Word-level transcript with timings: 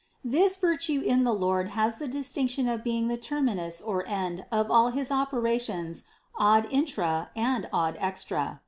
This 0.25 0.55
virtue 0.55 0.99
in 1.01 1.25
the 1.25 1.31
Lord 1.31 1.67
has 1.77 1.97
the 1.97 2.07
distinction 2.07 2.67
of 2.67 2.83
being 2.83 3.07
the 3.07 3.17
terminus 3.17 3.79
or 3.83 4.03
end 4.07 4.45
of 4.51 4.71
all 4.71 4.89
his 4.89 5.11
operations 5.11 6.05
ad 6.39 6.67
intra 6.71 7.29
and 7.35 7.69
ad 7.71 7.97
extra. 7.99 8.59